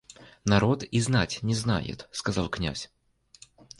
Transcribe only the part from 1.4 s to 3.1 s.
не знает,— сказал князь.